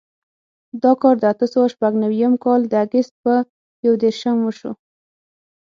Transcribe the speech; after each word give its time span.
دا 0.83 0.91
کار 1.01 1.15
د 1.19 1.23
اتو 1.31 1.45
سوو 1.53 1.71
شپږ 1.73 1.93
نوېم 2.03 2.33
کال 2.43 2.61
د 2.67 2.73
اګست 2.83 3.13
په 3.23 3.33
یودېرشم 3.85 4.37
وشو. 4.43 4.71